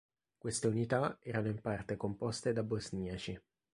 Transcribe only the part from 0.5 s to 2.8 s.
unità erano in parte composte da